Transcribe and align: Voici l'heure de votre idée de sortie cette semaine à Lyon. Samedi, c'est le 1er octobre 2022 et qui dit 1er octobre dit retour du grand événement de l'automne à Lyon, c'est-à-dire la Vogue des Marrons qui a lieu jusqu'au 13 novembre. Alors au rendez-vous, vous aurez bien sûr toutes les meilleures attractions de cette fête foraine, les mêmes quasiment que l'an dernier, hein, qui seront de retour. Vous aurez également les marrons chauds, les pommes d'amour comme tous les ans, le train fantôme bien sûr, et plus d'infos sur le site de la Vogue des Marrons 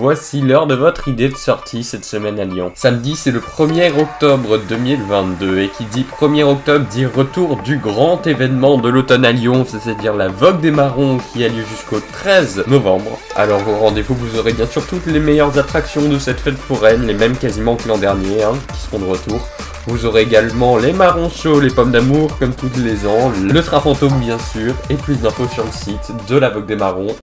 Voici 0.00 0.40
l'heure 0.40 0.66
de 0.66 0.74
votre 0.74 1.08
idée 1.08 1.28
de 1.28 1.36
sortie 1.36 1.84
cette 1.84 2.06
semaine 2.06 2.40
à 2.40 2.46
Lyon. 2.46 2.72
Samedi, 2.74 3.16
c'est 3.16 3.30
le 3.30 3.40
1er 3.40 3.92
octobre 4.00 4.58
2022 4.66 5.58
et 5.58 5.68
qui 5.68 5.84
dit 5.84 6.06
1er 6.18 6.44
octobre 6.44 6.86
dit 6.86 7.04
retour 7.04 7.58
du 7.58 7.76
grand 7.76 8.26
événement 8.26 8.78
de 8.78 8.88
l'automne 8.88 9.26
à 9.26 9.32
Lyon, 9.32 9.66
c'est-à-dire 9.68 10.14
la 10.14 10.28
Vogue 10.28 10.62
des 10.62 10.70
Marrons 10.70 11.18
qui 11.18 11.44
a 11.44 11.48
lieu 11.48 11.62
jusqu'au 11.68 12.00
13 12.14 12.64
novembre. 12.66 13.18
Alors 13.36 13.60
au 13.68 13.76
rendez-vous, 13.76 14.14
vous 14.14 14.38
aurez 14.38 14.54
bien 14.54 14.64
sûr 14.64 14.86
toutes 14.86 15.04
les 15.04 15.20
meilleures 15.20 15.58
attractions 15.58 16.08
de 16.08 16.18
cette 16.18 16.40
fête 16.40 16.56
foraine, 16.56 17.06
les 17.06 17.12
mêmes 17.12 17.36
quasiment 17.36 17.76
que 17.76 17.86
l'an 17.86 17.98
dernier, 17.98 18.42
hein, 18.42 18.54
qui 18.72 18.80
seront 18.80 19.00
de 19.00 19.10
retour. 19.10 19.46
Vous 19.86 20.06
aurez 20.06 20.22
également 20.22 20.76
les 20.76 20.92
marrons 20.92 21.30
chauds, 21.30 21.58
les 21.58 21.70
pommes 21.70 21.90
d'amour 21.90 22.38
comme 22.38 22.54
tous 22.54 22.70
les 22.78 23.06
ans, 23.06 23.32
le 23.42 23.62
train 23.62 23.80
fantôme 23.80 24.18
bien 24.20 24.38
sûr, 24.38 24.74
et 24.88 24.94
plus 24.94 25.16
d'infos 25.16 25.48
sur 25.48 25.64
le 25.64 25.72
site 25.72 26.12
de 26.28 26.36
la 26.36 26.50
Vogue 26.50 26.66
des 26.66 26.76
Marrons 26.76 27.16